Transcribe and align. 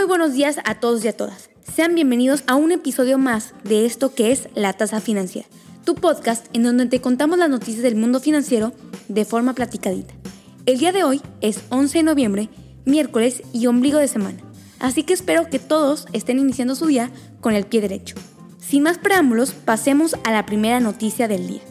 Muy 0.00 0.08
buenos 0.08 0.32
días 0.32 0.56
a 0.64 0.76
todos 0.76 1.04
y 1.04 1.08
a 1.08 1.12
todas. 1.14 1.50
Sean 1.76 1.94
bienvenidos 1.94 2.42
a 2.46 2.54
un 2.54 2.72
episodio 2.72 3.18
más 3.18 3.52
de 3.64 3.84
esto 3.84 4.14
que 4.14 4.32
es 4.32 4.48
La 4.54 4.72
Tasa 4.72 4.98
Financiera, 4.98 5.46
tu 5.84 5.94
podcast 5.94 6.46
en 6.54 6.62
donde 6.62 6.86
te 6.86 7.02
contamos 7.02 7.38
las 7.38 7.50
noticias 7.50 7.82
del 7.82 7.96
mundo 7.96 8.18
financiero 8.18 8.72
de 9.08 9.26
forma 9.26 9.54
platicadita. 9.54 10.14
El 10.64 10.78
día 10.78 10.92
de 10.92 11.04
hoy 11.04 11.20
es 11.42 11.60
11 11.68 11.98
de 11.98 12.02
noviembre, 12.02 12.48
miércoles 12.86 13.42
y 13.52 13.66
ombligo 13.66 13.98
de 13.98 14.08
semana, 14.08 14.38
así 14.78 15.02
que 15.02 15.12
espero 15.12 15.50
que 15.50 15.58
todos 15.58 16.06
estén 16.14 16.38
iniciando 16.38 16.76
su 16.76 16.86
día 16.86 17.10
con 17.42 17.52
el 17.52 17.66
pie 17.66 17.82
derecho. 17.82 18.14
Sin 18.58 18.84
más 18.84 18.96
preámbulos, 18.96 19.52
pasemos 19.52 20.16
a 20.24 20.32
la 20.32 20.46
primera 20.46 20.80
noticia 20.80 21.28
del 21.28 21.46
día. 21.46 21.62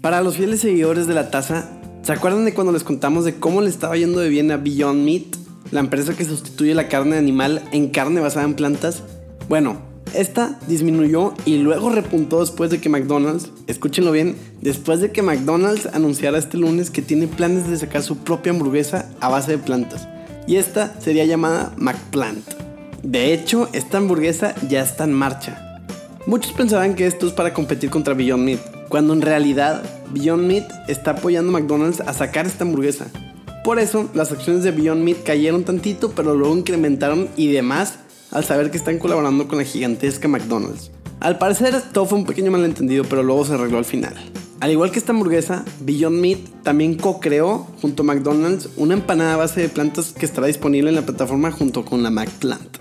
Para 0.00 0.22
los 0.22 0.38
fieles 0.38 0.60
seguidores 0.60 1.06
de 1.06 1.12
la 1.12 1.30
taza, 1.30 1.68
¿se 2.00 2.12
acuerdan 2.12 2.46
de 2.46 2.54
cuando 2.54 2.72
les 2.72 2.82
contamos 2.82 3.26
de 3.26 3.38
cómo 3.38 3.60
le 3.60 3.68
estaba 3.68 3.98
yendo 3.98 4.20
de 4.20 4.30
bien 4.30 4.50
a 4.50 4.56
Beyond 4.56 5.04
Meat, 5.04 5.37
la 5.70 5.80
empresa 5.80 6.14
que 6.14 6.24
sustituye 6.24 6.74
la 6.74 6.88
carne 6.88 7.16
animal 7.16 7.62
en 7.72 7.88
carne 7.88 8.20
basada 8.20 8.46
en 8.46 8.54
plantas? 8.54 9.02
Bueno, 9.48 9.80
esta 10.14 10.58
disminuyó 10.66 11.34
y 11.44 11.58
luego 11.58 11.90
repuntó 11.90 12.40
después 12.40 12.70
de 12.70 12.80
que 12.80 12.88
McDonald's, 12.88 13.50
escúchenlo 13.66 14.12
bien, 14.12 14.36
después 14.60 15.00
de 15.00 15.12
que 15.12 15.22
McDonald's 15.22 15.86
anunciara 15.86 16.38
este 16.38 16.56
lunes 16.56 16.90
que 16.90 17.02
tiene 17.02 17.26
planes 17.26 17.68
de 17.68 17.76
sacar 17.76 18.02
su 18.02 18.18
propia 18.18 18.52
hamburguesa 18.52 19.10
a 19.20 19.28
base 19.28 19.52
de 19.52 19.58
plantas. 19.58 20.08
Y 20.46 20.56
esta 20.56 20.98
sería 21.00 21.26
llamada 21.26 21.72
McPlant. 21.76 22.44
De 23.02 23.34
hecho, 23.34 23.68
esta 23.72 23.98
hamburguesa 23.98 24.54
ya 24.68 24.82
está 24.82 25.04
en 25.04 25.12
marcha. 25.12 25.80
Muchos 26.26 26.52
pensaban 26.52 26.94
que 26.94 27.06
esto 27.06 27.26
es 27.26 27.32
para 27.32 27.54
competir 27.54 27.90
contra 27.90 28.14
Beyond 28.14 28.44
Meat, 28.44 28.88
cuando 28.88 29.12
en 29.12 29.22
realidad 29.22 29.82
Beyond 30.12 30.46
Meat 30.46 30.70
está 30.88 31.12
apoyando 31.12 31.50
a 31.50 31.60
McDonald's 31.60 32.00
a 32.00 32.12
sacar 32.12 32.46
esta 32.46 32.64
hamburguesa. 32.64 33.06
Por 33.68 33.78
eso, 33.78 34.08
las 34.14 34.32
acciones 34.32 34.62
de 34.62 34.70
Beyond 34.70 35.04
Meat 35.04 35.24
cayeron 35.24 35.62
tantito, 35.62 36.12
pero 36.12 36.34
luego 36.34 36.56
incrementaron 36.56 37.28
y 37.36 37.52
demás 37.52 37.98
al 38.30 38.42
saber 38.42 38.70
que 38.70 38.78
están 38.78 38.98
colaborando 38.98 39.46
con 39.46 39.58
la 39.58 39.64
gigantesca 39.64 40.26
McDonald's. 40.26 40.90
Al 41.20 41.36
parecer, 41.36 41.78
todo 41.92 42.06
fue 42.06 42.16
un 42.16 42.24
pequeño 42.24 42.50
malentendido, 42.50 43.04
pero 43.04 43.22
luego 43.22 43.44
se 43.44 43.52
arregló 43.52 43.76
al 43.76 43.84
final. 43.84 44.14
Al 44.60 44.70
igual 44.70 44.90
que 44.90 44.98
esta 44.98 45.12
hamburguesa, 45.12 45.66
Beyond 45.80 46.18
Meat 46.18 46.38
también 46.62 46.94
co-creó 46.94 47.66
junto 47.82 48.04
a 48.04 48.06
McDonald's 48.06 48.70
una 48.78 48.94
empanada 48.94 49.36
base 49.36 49.60
de 49.60 49.68
plantas 49.68 50.14
que 50.14 50.24
estará 50.24 50.46
disponible 50.46 50.88
en 50.88 50.96
la 50.96 51.02
plataforma 51.02 51.50
junto 51.50 51.84
con 51.84 52.02
la 52.02 52.08
McPlant. 52.08 52.78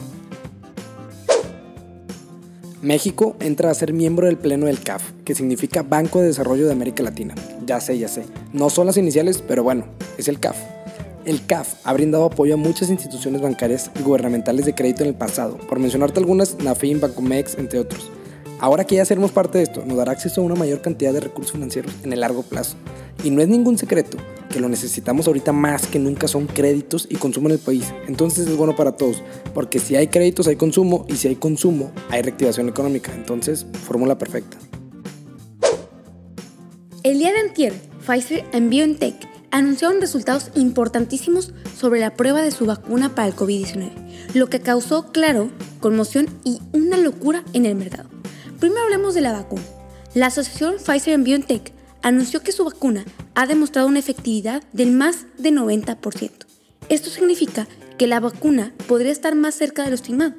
México 2.81 3.35
entra 3.41 3.71
a 3.71 3.73
ser 3.73 3.91
miembro 3.91 4.27
del 4.27 4.37
Pleno 4.37 4.67
del 4.67 4.79
CAF, 4.79 5.03
que 5.25 5.35
significa 5.35 5.83
Banco 5.83 6.21
de 6.21 6.27
Desarrollo 6.27 6.65
de 6.65 6.71
América 6.71 7.03
Latina. 7.03 7.35
Ya 7.65 7.81
sé, 7.81 7.97
ya 7.97 8.07
sé. 8.07 8.23
No 8.53 8.69
son 8.69 8.87
las 8.87 8.95
iniciales, 8.95 9.43
pero 9.45 9.63
bueno, 9.63 9.83
es 10.17 10.29
el 10.29 10.39
CAF. 10.39 10.55
El 11.27 11.45
CAF 11.45 11.73
ha 11.83 11.91
brindado 11.91 12.23
apoyo 12.23 12.53
a 12.53 12.57
muchas 12.57 12.89
instituciones 12.89 13.41
bancarias 13.41 13.91
y 13.99 14.01
gubernamentales 14.01 14.65
de 14.65 14.73
crédito 14.73 15.03
en 15.03 15.09
el 15.09 15.15
pasado, 15.15 15.57
por 15.57 15.77
mencionarte 15.77 16.21
algunas, 16.21 16.57
Nafin, 16.59 17.01
Bancomex, 17.01 17.57
entre 17.57 17.79
otros. 17.79 18.09
Ahora 18.61 18.85
que 18.85 18.95
ya 18.95 19.03
seremos 19.03 19.33
parte 19.33 19.57
de 19.57 19.65
esto, 19.65 19.83
nos 19.85 19.97
dará 19.97 20.13
acceso 20.13 20.39
a 20.39 20.45
una 20.45 20.55
mayor 20.55 20.81
cantidad 20.81 21.11
de 21.11 21.19
recursos 21.19 21.51
financieros 21.51 21.93
en 22.05 22.13
el 22.13 22.21
largo 22.21 22.43
plazo. 22.43 22.77
Y 23.25 23.31
no 23.31 23.41
es 23.41 23.49
ningún 23.49 23.77
secreto 23.77 24.17
que 24.49 24.61
lo 24.61 24.69
necesitamos 24.69 25.27
ahorita 25.27 25.51
más 25.51 25.87
que 25.87 25.99
nunca 25.99 26.29
son 26.29 26.47
créditos 26.47 27.05
y 27.09 27.15
consumo 27.15 27.49
en 27.49 27.55
el 27.55 27.59
país. 27.59 27.93
Entonces 28.07 28.47
es 28.47 28.55
bueno 28.55 28.77
para 28.77 28.93
todos, 28.93 29.21
porque 29.53 29.79
si 29.79 29.97
hay 29.97 30.07
créditos 30.07 30.47
hay 30.47 30.55
consumo 30.55 31.05
y 31.09 31.17
si 31.17 31.27
hay 31.27 31.35
consumo 31.35 31.91
hay 32.09 32.21
reactivación 32.21 32.69
económica. 32.69 33.13
Entonces, 33.13 33.65
fórmula 33.85 34.17
perfecta. 34.17 34.55
El 37.03 37.19
día 37.19 37.33
de 37.33 37.39
antier, 37.39 37.73
Pfizer 38.05 38.45
and 38.53 38.69
BioNTech 38.69 39.36
anunciaron 39.51 40.01
resultados 40.01 40.51
importantísimos 40.55 41.53
sobre 41.77 41.99
la 41.99 42.13
prueba 42.15 42.41
de 42.41 42.51
su 42.51 42.65
vacuna 42.65 43.15
para 43.15 43.27
el 43.27 43.35
COVID-19, 43.35 43.91
lo 44.33 44.47
que 44.47 44.59
causó, 44.59 45.11
claro, 45.11 45.49
conmoción 45.79 46.27
y 46.43 46.59
una 46.73 46.97
locura 46.97 47.43
en 47.53 47.65
el 47.65 47.75
mercado. 47.75 48.09
Primero 48.59 48.83
hablemos 48.83 49.13
de 49.13 49.21
la 49.21 49.33
vacuna. 49.33 49.63
La 50.13 50.27
asociación 50.27 50.75
Pfizer 50.83 51.19
BioNTech 51.19 51.73
anunció 52.01 52.41
que 52.41 52.51
su 52.51 52.65
vacuna 52.65 53.05
ha 53.35 53.45
demostrado 53.45 53.87
una 53.87 53.99
efectividad 53.99 54.63
del 54.73 54.91
más 54.91 55.25
de 55.37 55.51
90%. 55.51 56.31
Esto 56.89 57.09
significa 57.09 57.67
que 57.97 58.07
la 58.07 58.19
vacuna 58.19 58.73
podría 58.87 59.11
estar 59.11 59.35
más 59.35 59.55
cerca 59.55 59.83
de 59.83 59.89
lo 59.89 59.95
estimado. 59.95 60.33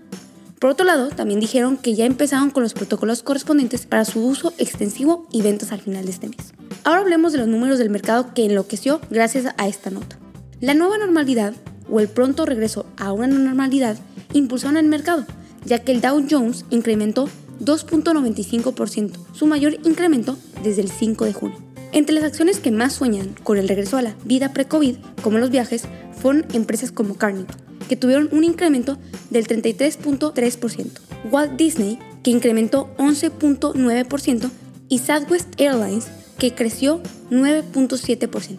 Por 0.59 0.71
otro 0.71 0.85
lado, 0.85 1.09
también 1.11 1.39
dijeron 1.39 1.77
que 1.77 1.95
ya 1.95 2.05
empezaron 2.05 2.51
con 2.51 2.65
los 2.65 2.75
protocolos 2.75 3.23
correspondientes 3.23 3.87
para 3.87 4.05
su 4.05 4.27
uso 4.27 4.53
extensivo 4.59 5.29
y 5.31 5.43
ventas 5.43 5.71
al 5.71 5.81
final 5.81 6.05
de 6.05 6.11
este 6.11 6.29
mes. 6.29 6.53
Ahora 6.83 7.03
hablemos 7.03 7.33
de 7.33 7.39
los 7.39 7.47
números 7.47 7.79
del 7.79 7.91
mercado 7.91 8.35
que 8.35 8.45
enloqueció 8.45 9.01
gracias 9.09 9.55
a 9.57 9.69
esta 9.69 9.91
nota. 9.91 10.19
La 10.61 10.75
nueva 10.75 10.99
normalidad 10.99 11.55
o 11.89 12.01
el 12.01 12.09
pronto 12.09 12.45
regreso 12.45 12.87
a 12.97 13.13
una 13.13 13.29
normalidad 13.29 13.97
impulsaron 14.33 14.77
el 14.77 14.87
mercado, 14.87 15.27
ya 15.65 15.79
que 15.79 15.93
el 15.93 16.01
Dow 16.01 16.27
Jones 16.29 16.65
incrementó 16.71 17.29
2.95%, 17.61 19.13
su 19.33 19.47
mayor 19.47 19.75
incremento 19.85 20.37
desde 20.65 20.83
el 20.83 20.91
5 20.91 21.25
de 21.25 21.33
junio. 21.35 21.59
Entre 21.93 22.15
las 22.15 22.25
acciones 22.25 22.59
que 22.59 22.73
más 22.73 22.93
sueñan 22.95 23.35
con 23.45 23.59
el 23.59 23.69
regreso 23.69 23.97
a 23.97 24.03
la 24.03 24.17
vida 24.25 24.53
pre-COVID, 24.53 24.97
como 25.23 25.39
los 25.39 25.51
viajes, 25.51 25.85
fueron 26.21 26.47
empresas 26.53 26.91
como 26.91 27.15
Carnival, 27.15 27.57
que 27.89 27.97
tuvieron 27.97 28.29
un 28.33 28.45
incremento 28.45 28.99
del 29.31 29.47
33.3%, 29.47 30.87
Walt 31.31 31.57
Disney, 31.57 31.99
que 32.23 32.31
incrementó 32.31 32.95
11.9%, 32.99 34.51
y 34.89 34.99
Southwest 34.99 35.49
Airlines, 35.61 36.07
que 36.39 36.55
creció 36.55 37.03
9.7%. 37.31 38.59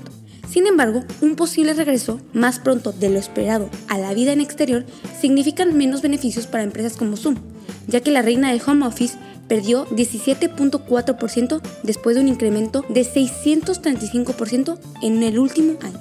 Sin 0.49 0.65
embargo, 0.65 1.03
un 1.21 1.35
posible 1.35 1.73
regreso 1.73 2.19
más 2.33 2.59
pronto 2.59 2.91
de 2.91 3.09
lo 3.09 3.19
esperado 3.19 3.69
a 3.87 3.99
la 3.99 4.13
vida 4.13 4.33
en 4.33 4.41
exterior 4.41 4.83
significan 5.19 5.77
menos 5.77 6.01
beneficios 6.01 6.47
para 6.47 6.63
empresas 6.63 6.97
como 6.97 7.17
Zoom, 7.17 7.35
ya 7.87 8.01
que 8.01 8.11
la 8.11 8.23
reina 8.23 8.49
del 8.49 8.61
home 8.65 8.85
office 8.85 9.17
perdió 9.47 9.85
17.4% 9.87 11.61
después 11.83 12.15
de 12.15 12.21
un 12.21 12.27
incremento 12.27 12.83
de 12.89 13.01
635% 13.01 14.79
en 15.01 15.23
el 15.23 15.37
último 15.37 15.77
año. 15.81 15.99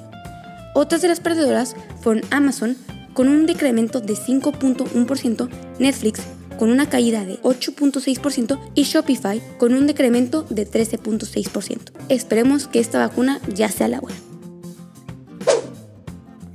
Otras 0.74 1.02
de 1.02 1.08
las 1.08 1.20
perdedoras 1.20 1.74
fueron 2.00 2.24
Amazon 2.30 2.76
con 3.18 3.28
un 3.28 3.46
decremento 3.46 4.00
de 4.00 4.14
5.1%, 4.14 5.48
Netflix 5.80 6.20
con 6.56 6.70
una 6.70 6.88
caída 6.88 7.24
de 7.24 7.40
8.6% 7.40 8.60
y 8.76 8.84
Shopify 8.84 9.42
con 9.58 9.74
un 9.74 9.88
decremento 9.88 10.46
de 10.48 10.70
13.6%. 10.70 11.90
Esperemos 12.10 12.68
que 12.68 12.78
esta 12.78 13.00
vacuna 13.00 13.40
ya 13.52 13.72
sea 13.72 13.88
la 13.88 13.98
buena. 13.98 14.16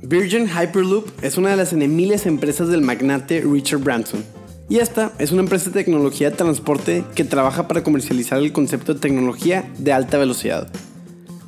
Virgin 0.00 0.48
Hyperloop 0.48 1.06
es 1.20 1.36
una 1.36 1.50
de 1.50 1.56
las 1.58 1.74
miles 1.74 2.24
empresas 2.24 2.68
del 2.68 2.80
magnate 2.80 3.42
Richard 3.42 3.80
Branson. 3.80 4.24
Y 4.70 4.78
esta 4.78 5.12
es 5.18 5.32
una 5.32 5.42
empresa 5.42 5.66
de 5.66 5.72
tecnología 5.72 6.30
de 6.30 6.36
transporte 6.36 7.04
que 7.14 7.24
trabaja 7.24 7.68
para 7.68 7.82
comercializar 7.82 8.38
el 8.38 8.54
concepto 8.54 8.94
de 8.94 9.00
tecnología 9.00 9.70
de 9.76 9.92
alta 9.92 10.16
velocidad. 10.16 10.72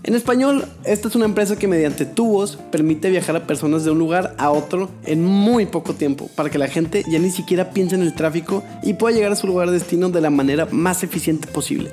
En 0.06 0.14
español, 0.14 0.64
esta 0.84 1.08
es 1.08 1.16
una 1.16 1.24
empresa 1.24 1.58
que 1.58 1.66
mediante 1.66 2.06
tubos 2.06 2.60
permite 2.70 3.10
viajar 3.10 3.34
a 3.34 3.44
personas 3.44 3.84
de 3.84 3.90
un 3.90 3.98
lugar 3.98 4.36
a 4.38 4.52
otro 4.52 4.88
en 5.04 5.24
muy 5.24 5.66
poco 5.66 5.94
tiempo, 5.94 6.30
para 6.36 6.48
que 6.48 6.58
la 6.58 6.68
gente 6.68 7.02
ya 7.08 7.18
ni 7.18 7.32
siquiera 7.32 7.70
piense 7.70 7.96
en 7.96 8.02
el 8.02 8.14
tráfico 8.14 8.62
y 8.84 8.94
pueda 8.94 9.16
llegar 9.16 9.32
a 9.32 9.36
su 9.36 9.48
lugar 9.48 9.66
de 9.66 9.74
destino 9.80 10.08
de 10.08 10.20
la 10.20 10.30
manera 10.30 10.68
más 10.70 11.02
eficiente 11.02 11.48
posible. 11.48 11.90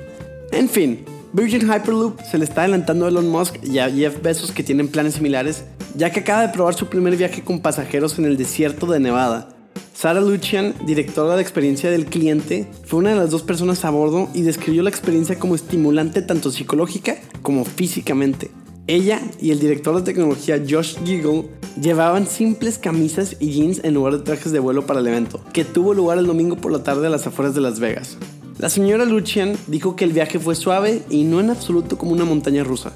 En 0.52 0.68
fin, 0.68 1.04
Virgin 1.32 1.62
Hyperloop 1.62 2.20
se 2.22 2.38
le 2.38 2.44
está 2.44 2.60
adelantando 2.60 3.04
a 3.04 3.08
Elon 3.08 3.28
Musk 3.28 3.56
y 3.64 3.80
a 3.80 3.90
Jeff 3.90 4.22
Bezos 4.22 4.52
que 4.52 4.62
tienen 4.62 4.86
planes 4.86 5.14
similares, 5.14 5.64
ya 5.96 6.10
que 6.10 6.20
acaba 6.20 6.42
de 6.42 6.52
probar 6.52 6.74
su 6.74 6.86
primer 6.86 7.16
viaje 7.16 7.42
con 7.42 7.58
pasajeros 7.58 8.16
en 8.20 8.26
el 8.26 8.36
desierto 8.36 8.86
de 8.86 9.00
Nevada. 9.00 9.48
Sarah 9.92 10.20
Lucian, 10.20 10.74
directora 10.86 11.34
de 11.34 11.42
experiencia 11.42 11.90
del 11.90 12.06
cliente, 12.06 12.68
fue 12.84 13.00
una 13.00 13.10
de 13.10 13.16
las 13.16 13.30
dos 13.30 13.42
personas 13.42 13.84
a 13.84 13.90
bordo 13.90 14.28
y 14.34 14.42
describió 14.42 14.84
la 14.84 14.90
experiencia 14.90 15.36
como 15.36 15.56
estimulante 15.56 16.22
tanto 16.22 16.52
psicológica 16.52 17.16
como 17.44 17.64
físicamente. 17.64 18.50
Ella 18.88 19.22
y 19.40 19.52
el 19.52 19.60
director 19.60 19.94
de 19.94 20.02
tecnología 20.02 20.60
Josh 20.68 20.96
Giggle 21.04 21.44
llevaban 21.80 22.26
simples 22.26 22.78
camisas 22.78 23.36
y 23.38 23.50
jeans 23.50 23.80
en 23.84 23.94
lugar 23.94 24.14
de 24.14 24.24
trajes 24.24 24.50
de 24.50 24.58
vuelo 24.58 24.86
para 24.86 25.00
el 25.00 25.06
evento, 25.06 25.40
que 25.52 25.64
tuvo 25.64 25.94
lugar 25.94 26.18
el 26.18 26.26
domingo 26.26 26.56
por 26.56 26.72
la 26.72 26.82
tarde 26.82 27.06
a 27.06 27.10
las 27.10 27.26
afueras 27.26 27.54
de 27.54 27.60
Las 27.60 27.78
Vegas. 27.78 28.18
La 28.58 28.68
señora 28.68 29.04
Lucian 29.04 29.56
dijo 29.66 29.94
que 29.94 30.04
el 30.04 30.12
viaje 30.12 30.38
fue 30.38 30.54
suave 30.54 31.02
y 31.10 31.24
no 31.24 31.40
en 31.40 31.50
absoluto 31.50 31.98
como 31.98 32.12
una 32.12 32.24
montaña 32.24 32.64
rusa. 32.64 32.92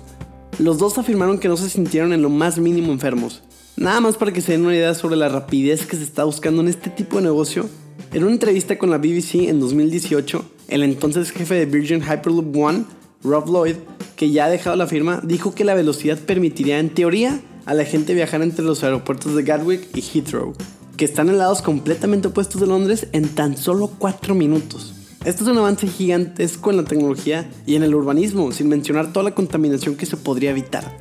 Los 0.59 0.79
dos 0.79 0.99
afirmaron 0.99 1.39
que 1.39 1.49
no 1.49 1.57
se 1.57 1.71
sintieron 1.71 2.13
en 2.13 2.23
lo 2.23 2.31
más 2.31 2.59
mínimo 2.59 2.93
enfermos. 2.93 3.43
Nada 3.77 4.01
más 4.01 4.17
para 4.17 4.33
que 4.33 4.41
se 4.41 4.53
den 4.53 4.65
una 4.65 4.75
idea 4.75 4.95
sobre 4.95 5.17
la 5.17 5.29
rapidez 5.29 5.87
que 5.87 5.97
se 5.97 6.05
está 6.05 6.25
buscando 6.25 6.63
en 6.63 6.69
este 6.69 6.91
tipo 6.91 7.17
de 7.17 7.25
negocio, 7.25 7.69
en 8.13 8.25
una 8.25 8.33
entrevista 8.33 8.79
con 8.79 8.91
la 8.91 8.99
BBC 8.99 9.49
en 9.49 9.61
2018, 9.61 10.45
el 10.69 10.83
entonces 10.83 11.31
jefe 11.31 11.55
de 11.55 11.67
Virgin 11.67 12.03
Hyperloop 12.03 12.57
One, 12.57 12.85
Rob 13.23 13.49
Lloyd, 13.49 13.77
que 14.19 14.33
ya 14.33 14.47
ha 14.47 14.51
dejado 14.51 14.75
la 14.75 14.89
firma, 14.89 15.21
dijo 15.23 15.55
que 15.55 15.65
la 15.65 15.75
velocidad 15.75 16.19
permitiría 16.19 16.81
en 16.81 16.91
teoría 16.91 17.41
a 17.67 17.73
la 17.73 17.85
gente 17.85 18.15
viajar 18.15 18.43
entre 18.43 18.65
los 18.65 18.83
aeropuertos 18.83 19.37
de 19.37 19.45
Gatwick 19.45 19.97
y 19.97 20.01
Heathrow, 20.01 20.55
que 20.97 21.05
están 21.05 21.29
en 21.29 21.39
lados 21.39 21.63
completamente 21.63 22.27
opuestos 22.27 22.61
de 22.61 22.67
Londres 22.67 23.07
en 23.13 23.29
tan 23.29 23.57
solo 23.57 23.93
4 23.97 24.35
minutos. 24.35 24.93
Esto 25.25 25.45
es 25.45 25.51
un 25.51 25.59
avance 25.59 25.87
gigantesco 25.87 26.71
en 26.71 26.79
la 26.79 26.85
tecnología 26.85 27.49
y 27.65 27.77
en 27.77 27.85
el 27.85 27.95
urbanismo, 27.95 28.51
sin 28.51 28.69
mencionar 28.69 29.13
toda 29.13 29.23
la 29.23 29.37
contaminación 29.37 29.95
que 29.95 30.07
se 30.07 30.17
podría 30.17 30.51
evitar. 30.51 30.99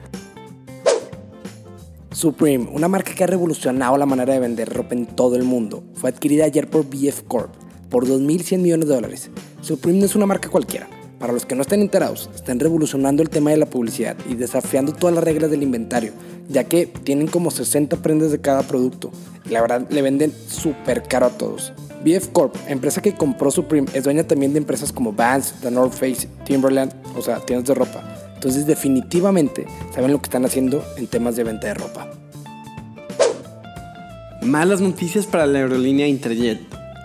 Supreme, 2.12 2.70
una 2.72 2.88
marca 2.88 3.16
que 3.16 3.24
ha 3.24 3.28
revolucionado 3.28 3.98
la 3.98 4.06
manera 4.06 4.34
de 4.34 4.40
vender 4.40 4.72
ropa 4.72 4.94
en 4.94 5.08
todo 5.08 5.36
el 5.36 5.44
mundo, 5.44 5.84
fue 5.96 6.12
adquirida 6.12 6.46
ayer 6.46 6.70
por 6.70 6.86
BF 6.86 7.24
Corp 7.28 7.52
por 7.90 8.06
2.100 8.06 8.60
millones 8.60 8.88
de 8.88 8.94
dólares. 8.94 9.32
Supreme 9.62 9.98
no 9.98 10.06
es 10.06 10.16
una 10.16 10.28
marca 10.28 10.50
cualquiera. 10.50 10.88
Para 11.20 11.34
los 11.34 11.46
que 11.46 11.56
no 11.56 11.64
estén 11.64 11.82
enterados, 11.82 12.30
están 12.36 12.60
revolucionando 12.60 13.24
el 13.24 13.30
tema 13.30 13.52
de 13.52 13.58
la 13.58 13.66
publicidad 13.66 14.16
y 14.30 14.36
desafiando 14.36 14.94
todas 14.94 15.16
las 15.16 15.24
reglas 15.24 15.50
del 15.50 15.64
inventario, 15.64 16.14
ya 16.48 16.66
que 16.66 16.86
tienen 16.86 17.28
como 17.28 17.52
60 17.52 17.98
prendas 17.98 18.32
de 18.32 18.40
cada 18.40 18.64
producto 18.64 19.12
la 19.50 19.62
verdad 19.62 19.88
le 19.90 20.02
venden 20.02 20.34
súper 20.48 21.04
caro 21.04 21.28
a 21.28 21.30
todos. 21.30 21.74
BF 22.04 22.30
Corp, 22.32 22.56
empresa 22.68 23.02
que 23.02 23.16
compró 23.16 23.50
Supreme, 23.50 23.88
es 23.94 24.04
dueña 24.04 24.24
también 24.26 24.54
de 24.54 24.60
empresas 24.60 24.92
como 24.92 25.14
Vans, 25.14 25.54
The 25.62 25.72
North 25.72 25.94
Face, 25.94 26.28
Timberland, 26.46 26.94
o 27.16 27.22
sea, 27.22 27.40
tiendas 27.40 27.68
de 27.68 27.74
ropa. 27.74 28.04
Entonces 28.36 28.68
definitivamente 28.68 29.66
saben 29.94 30.12
lo 30.12 30.20
que 30.20 30.26
están 30.26 30.46
haciendo 30.46 30.84
en 30.98 31.08
temas 31.08 31.36
de 31.36 31.44
venta 31.44 31.68
de 31.68 31.74
ropa. 31.74 32.08
Malas 34.44 34.80
noticias 34.80 35.26
para 35.26 35.46
la 35.48 35.60
aerolínea 35.60 36.08
Interjet. 36.08 36.60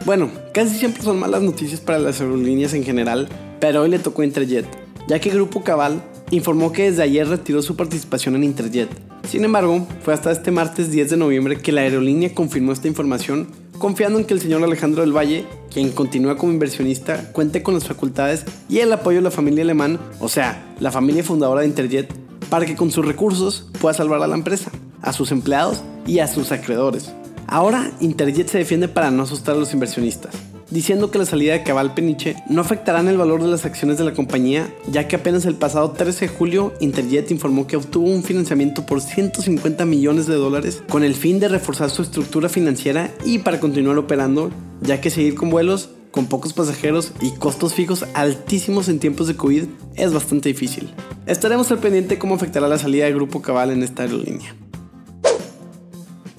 Bueno, 0.04 0.30
casi 0.52 0.76
siempre 0.76 1.02
son 1.02 1.18
malas 1.18 1.42
noticias 1.42 1.80
para 1.80 1.98
las 1.98 2.20
aerolíneas 2.20 2.74
en 2.74 2.84
general, 2.84 3.28
pero 3.62 3.82
hoy 3.82 3.90
le 3.90 4.00
tocó 4.00 4.24
Interjet, 4.24 4.66
ya 5.06 5.20
que 5.20 5.30
Grupo 5.30 5.62
Cabal 5.62 6.02
informó 6.32 6.72
que 6.72 6.90
desde 6.90 7.04
ayer 7.04 7.28
retiró 7.28 7.62
su 7.62 7.76
participación 7.76 8.34
en 8.34 8.42
Interjet. 8.42 8.88
Sin 9.28 9.44
embargo, 9.44 9.86
fue 10.02 10.12
hasta 10.12 10.32
este 10.32 10.50
martes 10.50 10.90
10 10.90 11.10
de 11.10 11.16
noviembre 11.16 11.60
que 11.60 11.70
la 11.70 11.82
aerolínea 11.82 12.34
confirmó 12.34 12.72
esta 12.72 12.88
información 12.88 13.46
confiando 13.78 14.18
en 14.18 14.24
que 14.24 14.34
el 14.34 14.40
señor 14.40 14.64
Alejandro 14.64 15.02
del 15.02 15.16
Valle, 15.16 15.44
quien 15.72 15.92
continúa 15.92 16.36
como 16.36 16.52
inversionista, 16.52 17.30
cuente 17.30 17.62
con 17.62 17.74
las 17.74 17.86
facultades 17.86 18.44
y 18.68 18.80
el 18.80 18.92
apoyo 18.92 19.18
de 19.18 19.22
la 19.22 19.30
familia 19.30 19.62
alemán, 19.62 20.00
o 20.18 20.28
sea, 20.28 20.74
la 20.80 20.90
familia 20.90 21.22
fundadora 21.22 21.60
de 21.60 21.68
Interjet, 21.68 22.12
para 22.50 22.66
que 22.66 22.74
con 22.74 22.90
sus 22.90 23.06
recursos 23.06 23.68
pueda 23.80 23.94
salvar 23.94 24.20
a 24.24 24.26
la 24.26 24.34
empresa, 24.34 24.72
a 25.02 25.12
sus 25.12 25.30
empleados 25.30 25.84
y 26.04 26.18
a 26.18 26.26
sus 26.26 26.50
acreedores. 26.50 27.12
Ahora, 27.46 27.92
Interjet 28.00 28.48
se 28.48 28.58
defiende 28.58 28.88
para 28.88 29.12
no 29.12 29.22
asustar 29.22 29.54
a 29.54 29.58
los 29.58 29.72
inversionistas 29.72 30.34
diciendo 30.72 31.10
que 31.10 31.18
la 31.18 31.26
salida 31.26 31.52
de 31.52 31.62
Cabal 31.62 31.94
Peniche 31.94 32.36
no 32.48 32.62
afectará 32.62 33.00
en 33.00 33.08
el 33.08 33.18
valor 33.18 33.42
de 33.42 33.48
las 33.48 33.64
acciones 33.64 33.98
de 33.98 34.04
la 34.04 34.14
compañía, 34.14 34.72
ya 34.88 35.06
que 35.06 35.16
apenas 35.16 35.44
el 35.44 35.54
pasado 35.54 35.90
13 35.92 36.26
de 36.26 36.32
julio 36.32 36.72
Interjet 36.80 37.30
informó 37.30 37.66
que 37.66 37.76
obtuvo 37.76 38.08
un 38.08 38.22
financiamiento 38.22 38.86
por 38.86 39.00
150 39.00 39.84
millones 39.84 40.26
de 40.26 40.34
dólares 40.34 40.82
con 40.88 41.04
el 41.04 41.14
fin 41.14 41.40
de 41.40 41.48
reforzar 41.48 41.90
su 41.90 42.02
estructura 42.02 42.48
financiera 42.48 43.10
y 43.24 43.40
para 43.40 43.60
continuar 43.60 43.98
operando, 43.98 44.50
ya 44.80 45.00
que 45.00 45.10
seguir 45.10 45.34
con 45.34 45.50
vuelos 45.50 45.90
con 46.10 46.26
pocos 46.26 46.52
pasajeros 46.52 47.12
y 47.20 47.30
costos 47.32 47.74
fijos 47.74 48.04
altísimos 48.14 48.88
en 48.88 48.98
tiempos 48.98 49.28
de 49.28 49.36
COVID 49.36 49.64
es 49.96 50.12
bastante 50.12 50.50
difícil. 50.50 50.90
Estaremos 51.26 51.70
al 51.70 51.78
pendiente 51.78 52.18
cómo 52.18 52.34
afectará 52.34 52.68
la 52.68 52.78
salida 52.78 53.06
del 53.06 53.14
Grupo 53.14 53.42
Cabal 53.42 53.70
en 53.70 53.82
esta 53.82 54.02
aerolínea. 54.02 54.54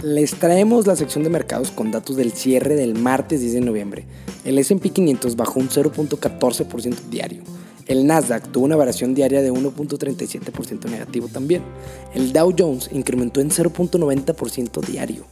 Les 0.03 0.35
traemos 0.35 0.85
la 0.85 0.97
sección 0.97 1.23
de 1.23 1.29
mercados 1.29 1.71
con 1.71 1.89
datos 1.89 2.17
del 2.17 2.33
cierre 2.33 2.75
del 2.75 2.93
martes 2.93 3.39
10 3.39 3.53
de 3.53 3.61
noviembre. 3.61 4.05
El 4.43 4.59
SP 4.59 4.91
500 4.91 5.37
bajó 5.37 5.61
un 5.61 5.69
0.14% 5.69 7.03
diario. 7.09 7.41
El 7.87 8.05
Nasdaq 8.05 8.51
tuvo 8.51 8.65
una 8.65 8.75
variación 8.75 9.15
diaria 9.15 9.41
de 9.41 9.53
1.37% 9.53 10.89
negativo 10.89 11.29
también. 11.29 11.63
El 12.13 12.33
Dow 12.33 12.53
Jones 12.57 12.89
incrementó 12.91 13.39
en 13.39 13.49
0.90% 13.49 14.85
diario. 14.85 15.25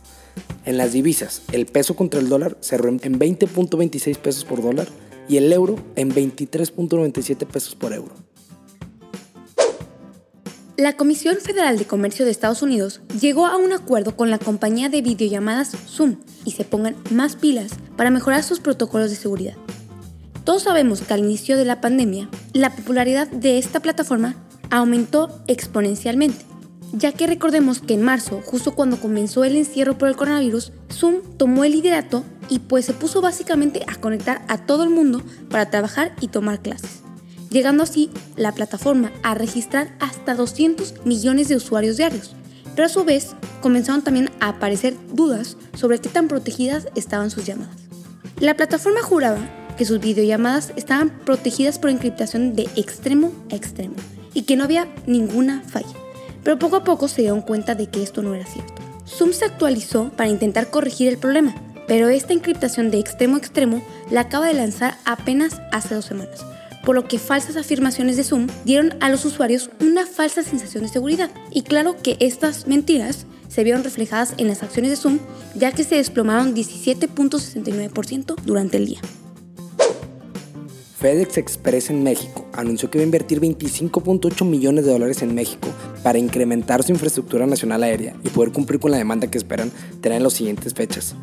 En 0.63 0.77
las 0.77 0.93
divisas, 0.93 1.41
el 1.51 1.65
peso 1.65 1.97
contra 1.97 2.21
el 2.21 2.29
dólar 2.29 2.55
cerró 2.61 2.87
en 2.87 2.99
20.26 3.01 4.15
pesos 4.19 4.45
por 4.45 4.61
dólar 4.61 4.87
y 5.27 5.35
el 5.35 5.51
euro 5.51 5.75
en 5.97 6.13
23.97 6.13 7.45
pesos 7.45 7.75
por 7.75 7.91
euro. 7.91 8.30
La 10.81 10.93
Comisión 10.93 11.37
Federal 11.37 11.77
de 11.77 11.85
Comercio 11.85 12.25
de 12.25 12.31
Estados 12.31 12.63
Unidos 12.63 13.01
llegó 13.21 13.45
a 13.45 13.55
un 13.55 13.71
acuerdo 13.71 14.17
con 14.17 14.31
la 14.31 14.39
compañía 14.39 14.89
de 14.89 15.03
videollamadas 15.03 15.77
Zoom 15.87 16.15
y 16.43 16.53
se 16.53 16.63
pongan 16.63 16.95
más 17.11 17.35
pilas 17.35 17.73
para 17.95 18.09
mejorar 18.09 18.41
sus 18.41 18.59
protocolos 18.59 19.11
de 19.11 19.15
seguridad. 19.15 19.53
Todos 20.43 20.63
sabemos 20.63 21.01
que 21.01 21.13
al 21.13 21.19
inicio 21.19 21.55
de 21.55 21.65
la 21.65 21.81
pandemia, 21.81 22.29
la 22.53 22.75
popularidad 22.75 23.27
de 23.27 23.59
esta 23.59 23.79
plataforma 23.79 24.33
aumentó 24.71 25.43
exponencialmente, 25.45 26.43
ya 26.93 27.11
que 27.11 27.27
recordemos 27.27 27.77
que 27.77 27.93
en 27.93 28.01
marzo, 28.01 28.41
justo 28.43 28.73
cuando 28.73 28.99
comenzó 28.99 29.43
el 29.43 29.57
encierro 29.57 29.99
por 29.99 30.09
el 30.09 30.15
coronavirus, 30.15 30.71
Zoom 30.91 31.37
tomó 31.37 31.63
el 31.63 31.73
liderato 31.73 32.23
y 32.49 32.57
pues 32.57 32.85
se 32.85 32.93
puso 32.93 33.21
básicamente 33.21 33.83
a 33.85 33.97
conectar 33.97 34.41
a 34.47 34.57
todo 34.57 34.83
el 34.83 34.89
mundo 34.89 35.21
para 35.51 35.69
trabajar 35.69 36.15
y 36.21 36.29
tomar 36.29 36.59
clases 36.63 37.00
llegando 37.51 37.83
así 37.83 38.09
la 38.35 38.53
plataforma 38.53 39.11
a 39.21 39.35
registrar 39.35 39.93
hasta 39.99 40.33
200 40.33 41.05
millones 41.05 41.49
de 41.49 41.57
usuarios 41.57 41.97
diarios. 41.97 42.33
Pero 42.73 42.85
a 42.85 42.89
su 42.89 43.03
vez 43.03 43.35
comenzaron 43.61 44.01
también 44.01 44.31
a 44.39 44.49
aparecer 44.49 44.95
dudas 45.13 45.57
sobre 45.75 45.99
qué 45.99 46.09
tan 46.09 46.27
protegidas 46.27 46.87
estaban 46.95 47.29
sus 47.29 47.45
llamadas. 47.45 47.75
La 48.39 48.55
plataforma 48.55 49.03
juraba 49.03 49.39
que 49.77 49.85
sus 49.85 49.99
videollamadas 49.99 50.73
estaban 50.75 51.09
protegidas 51.09 51.77
por 51.77 51.89
encriptación 51.89 52.55
de 52.55 52.63
extremo 52.75 53.31
a 53.51 53.55
extremo 53.55 53.95
y 54.33 54.43
que 54.43 54.55
no 54.55 54.63
había 54.63 54.87
ninguna 55.05 55.61
falla. 55.67 55.93
Pero 56.43 56.57
poco 56.57 56.77
a 56.77 56.83
poco 56.83 57.07
se 57.07 57.21
dieron 57.21 57.41
cuenta 57.41 57.75
de 57.75 57.87
que 57.87 58.01
esto 58.01 58.21
no 58.23 58.33
era 58.33 58.45
cierto. 58.45 58.81
Zoom 59.05 59.33
se 59.33 59.45
actualizó 59.45 60.09
para 60.11 60.29
intentar 60.29 60.69
corregir 60.69 61.09
el 61.09 61.17
problema, 61.17 61.53
pero 61.87 62.09
esta 62.09 62.33
encriptación 62.33 62.89
de 62.89 62.99
extremo 62.99 63.35
a 63.35 63.39
extremo 63.39 63.83
la 64.09 64.21
acaba 64.21 64.47
de 64.47 64.53
lanzar 64.53 64.97
apenas 65.05 65.61
hace 65.71 65.95
dos 65.95 66.05
semanas, 66.05 66.45
por 66.85 66.95
lo 66.95 67.07
que 67.07 67.19
falsas 67.19 67.57
afirmaciones 67.57 68.17
de 68.17 68.23
Zoom 68.23 68.47
dieron 68.65 68.93
a 68.99 69.09
los 69.09 69.25
usuarios 69.25 69.69
una 69.79 70.05
falsa 70.05 70.43
sensación 70.43 70.83
de 70.83 70.89
seguridad. 70.89 71.31
Y 71.51 71.63
claro 71.63 71.95
que 72.01 72.17
estas 72.19 72.67
mentiras 72.67 73.25
se 73.47 73.63
vieron 73.63 73.83
reflejadas 73.83 74.33
en 74.37 74.47
las 74.47 74.63
acciones 74.63 74.91
de 74.91 74.97
Zoom, 74.97 75.19
ya 75.55 75.71
que 75.71 75.83
se 75.83 75.95
desplomaron 75.95 76.55
17.69% 76.55 78.35
durante 78.43 78.77
el 78.77 78.85
día. 78.85 79.01
FedEx 81.01 81.39
Express 81.39 81.89
en 81.89 82.03
México 82.03 82.45
anunció 82.53 82.91
que 82.91 82.99
va 82.99 83.01
a 83.01 83.05
invertir 83.05 83.41
25.8 83.41 84.45
millones 84.45 84.85
de 84.85 84.91
dólares 84.91 85.23
en 85.23 85.33
México 85.33 85.67
para 86.03 86.19
incrementar 86.19 86.83
su 86.83 86.91
infraestructura 86.91 87.47
nacional 87.47 87.81
aérea 87.81 88.15
y 88.23 88.29
poder 88.29 88.51
cumplir 88.51 88.79
con 88.79 88.91
la 88.91 88.97
demanda 88.97 89.25
que 89.25 89.39
esperan 89.39 89.71
tener 89.99 90.17
en 90.17 90.23
las 90.23 90.33
siguientes 90.33 90.75
fechas. 90.75 91.15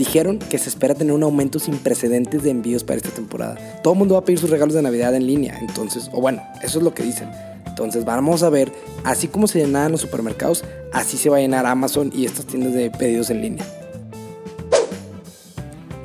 Dijeron 0.00 0.38
que 0.38 0.56
se 0.56 0.70
espera 0.70 0.94
tener 0.94 1.12
un 1.12 1.22
aumento 1.24 1.58
sin 1.58 1.76
precedentes 1.76 2.42
de 2.42 2.48
envíos 2.48 2.84
para 2.84 2.96
esta 2.96 3.10
temporada. 3.10 3.58
Todo 3.82 3.92
el 3.92 3.98
mundo 3.98 4.14
va 4.14 4.20
a 4.20 4.24
pedir 4.24 4.38
sus 4.38 4.48
regalos 4.48 4.74
de 4.74 4.80
Navidad 4.80 5.14
en 5.14 5.26
línea, 5.26 5.58
entonces, 5.60 6.08
o 6.14 6.22
bueno, 6.22 6.42
eso 6.62 6.78
es 6.78 6.84
lo 6.84 6.94
que 6.94 7.02
dicen. 7.02 7.28
Entonces 7.66 8.06
vamos 8.06 8.42
a 8.42 8.48
ver, 8.48 8.72
así 9.04 9.28
como 9.28 9.46
se 9.46 9.58
llenaban 9.58 9.92
los 9.92 10.00
supermercados, 10.00 10.64
así 10.94 11.18
se 11.18 11.28
va 11.28 11.36
a 11.36 11.40
llenar 11.40 11.66
Amazon 11.66 12.10
y 12.14 12.24
estas 12.24 12.46
tiendas 12.46 12.72
de 12.72 12.90
pedidos 12.90 13.28
en 13.28 13.42
línea. 13.42 13.66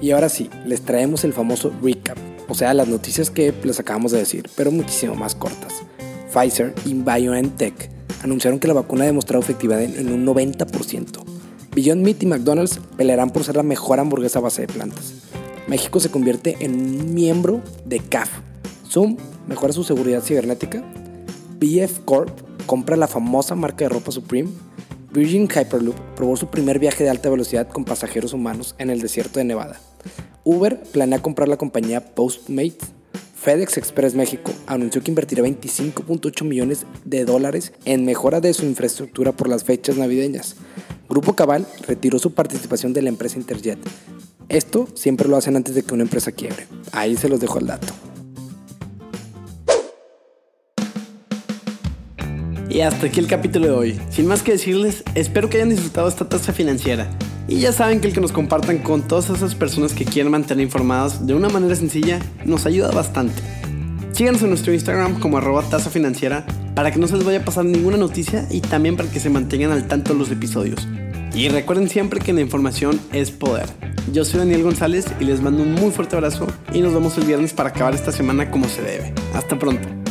Y 0.01 0.11
ahora 0.11 0.27
sí, 0.27 0.49
les 0.65 0.81
traemos 0.81 1.23
el 1.23 1.31
famoso 1.31 1.71
recap, 1.81 2.17
o 2.49 2.53
sea, 2.53 2.73
las 2.73 2.89
noticias 2.89 3.29
que 3.29 3.53
les 3.63 3.79
acabamos 3.79 4.11
de 4.11 4.17
decir, 4.17 4.49
pero 4.57 4.71
muchísimo 4.71 5.15
más 5.15 5.35
cortas. 5.35 5.71
Pfizer 6.33 6.73
y 6.85 6.95
BioNTech 6.95 7.89
anunciaron 8.23 8.59
que 8.59 8.67
la 8.67 8.73
vacuna 8.73 9.03
ha 9.03 9.07
demostrado 9.07 9.41
efectividad 9.41 9.81
en 9.81 10.11
un 10.11 10.25
90%. 10.25 11.34
Beyond 11.75 12.05
Meat 12.05 12.23
y 12.23 12.25
McDonald's 12.25 12.79
pelearán 12.95 13.31
por 13.31 13.43
ser 13.43 13.57
la 13.57 13.63
mejor 13.63 13.99
hamburguesa 13.99 14.39
a 14.39 14.43
base 14.43 14.61
de 14.61 14.69
plantas. 14.69 15.13
México 15.67 15.99
se 15.99 16.09
convierte 16.09 16.55
en 16.61 16.73
un 16.73 17.13
miembro 17.13 17.61
de 17.83 17.99
CAF. 17.99 18.29
Zoom 18.89 19.17
mejora 19.45 19.73
su 19.73 19.83
seguridad 19.83 20.23
cibernética. 20.23 20.85
BF 21.59 21.99
Corp 22.05 22.31
compra 22.65 22.95
la 22.95 23.09
famosa 23.09 23.55
marca 23.55 23.83
de 23.83 23.89
ropa 23.89 24.13
Supreme. 24.13 24.49
Virgin 25.11 25.49
Hyperloop 25.49 25.97
probó 26.15 26.37
su 26.37 26.47
primer 26.47 26.79
viaje 26.79 27.03
de 27.03 27.09
alta 27.09 27.29
velocidad 27.29 27.67
con 27.67 27.83
pasajeros 27.83 28.31
humanos 28.31 28.75
en 28.77 28.89
el 28.89 29.01
desierto 29.01 29.39
de 29.39 29.45
Nevada. 29.45 29.77
Uber 30.45 30.81
planea 30.93 31.21
comprar 31.21 31.49
la 31.49 31.57
compañía 31.57 32.15
Postmates. 32.15 32.93
FedEx 33.35 33.77
Express 33.77 34.15
México 34.15 34.53
anunció 34.65 35.03
que 35.03 35.11
invertirá 35.11 35.43
25.8 35.43 36.45
millones 36.45 36.85
de 37.03 37.25
dólares 37.25 37.73
en 37.83 38.05
mejora 38.05 38.39
de 38.39 38.53
su 38.53 38.65
infraestructura 38.65 39.33
por 39.33 39.49
las 39.49 39.65
fechas 39.65 39.97
navideñas. 39.97 40.55
Grupo 41.09 41.33
Cabal 41.33 41.67
retiró 41.87 42.19
su 42.19 42.33
participación 42.33 42.93
de 42.93 43.01
la 43.01 43.09
empresa 43.09 43.37
Interjet. 43.37 43.79
Esto 44.49 44.87
siempre 44.93 45.27
lo 45.27 45.37
hacen 45.37 45.55
antes 45.55 45.75
de 45.75 45.83
que 45.83 45.93
una 45.93 46.03
empresa 46.03 46.31
quiebre. 46.31 46.67
Ahí 46.91 47.15
se 47.15 47.29
los 47.29 47.39
dejo 47.39 47.59
el 47.59 47.67
dato. 47.67 47.93
Y 52.69 52.81
hasta 52.81 53.07
aquí 53.07 53.19
el 53.19 53.27
capítulo 53.27 53.67
de 53.67 53.71
hoy. 53.71 54.01
Sin 54.09 54.27
más 54.27 54.43
que 54.43 54.51
decirles, 54.51 55.03
espero 55.15 55.49
que 55.49 55.57
hayan 55.57 55.69
disfrutado 55.69 56.07
esta 56.07 56.27
tasa 56.27 56.51
financiera. 56.51 57.09
Y 57.47 57.59
ya 57.59 57.71
saben 57.71 58.01
que 58.01 58.07
el 58.07 58.13
que 58.13 58.21
nos 58.21 58.31
compartan 58.31 58.79
con 58.79 59.07
todas 59.07 59.29
esas 59.29 59.55
personas 59.55 59.93
que 59.93 60.03
quieren 60.03 60.31
mantener 60.31 60.65
informadas 60.65 61.25
de 61.25 61.35
una 61.35 61.47
manera 61.47 61.75
sencilla 61.75 62.19
nos 62.43 62.65
ayuda 62.65 62.91
bastante. 62.91 63.41
Síganos 64.11 64.41
en 64.41 64.49
nuestro 64.49 64.73
Instagram 64.73 65.19
como 65.19 65.37
arroba 65.37 65.61
tasa 65.69 65.89
financiera 65.89 66.45
para 66.75 66.91
que 66.91 66.99
no 66.99 67.07
se 67.07 67.15
les 67.15 67.25
vaya 67.25 67.39
a 67.39 67.45
pasar 67.45 67.65
ninguna 67.65 67.97
noticia 67.97 68.45
y 68.51 68.61
también 68.61 68.97
para 68.97 69.09
que 69.09 69.19
se 69.19 69.29
mantengan 69.29 69.71
al 69.71 69.87
tanto 69.87 70.13
de 70.13 70.19
los 70.19 70.29
episodios. 70.29 70.87
Y 71.33 71.49
recuerden 71.49 71.89
siempre 71.89 72.19
que 72.19 72.33
la 72.33 72.41
información 72.41 72.99
es 73.11 73.31
poder. 73.31 73.67
Yo 74.11 74.23
soy 74.23 74.39
Daniel 74.39 74.63
González 74.63 75.05
y 75.19 75.25
les 75.25 75.41
mando 75.41 75.63
un 75.63 75.73
muy 75.73 75.91
fuerte 75.91 76.15
abrazo 76.15 76.47
y 76.73 76.81
nos 76.81 76.93
vemos 76.93 77.17
el 77.17 77.25
viernes 77.25 77.53
para 77.53 77.69
acabar 77.69 77.95
esta 77.95 78.11
semana 78.11 78.51
como 78.51 78.67
se 78.67 78.81
debe. 78.81 79.13
Hasta 79.33 79.57
pronto. 79.57 80.04